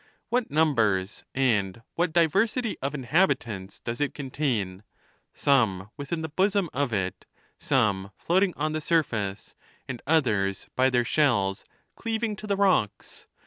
What 0.29 0.49
numbers 0.49 1.25
and 1.35 1.83
what 1.93 2.11
diversity 2.11 2.75
of 2.81 2.95
inhabitants 2.95 3.79
does 3.79 4.01
it 4.01 4.15
contain; 4.15 4.81
some 5.31 5.91
within 5.95 6.23
the 6.23 6.27
bosom 6.29 6.71
of 6.73 6.91
it, 6.91 7.25
some 7.59 8.09
floating 8.17 8.55
on 8.57 8.71
the 8.73 8.81
surface, 8.81 9.53
and 9.87 10.01
others 10.07 10.65
by 10.75 10.89
their 10.89 11.05
shells 11.05 11.65
cleaving 11.97 12.35
to 12.37 12.47
the 12.47 12.57
rocks 12.57 13.27